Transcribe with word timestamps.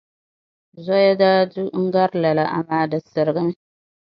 Zoya 0.85 1.11
daa 1.21 1.45
du 1.53 1.63
n-gari 1.81 2.17
lala, 2.23 2.43
amaa 2.59 2.89
di 2.91 2.97
sirigimi. 2.99 3.53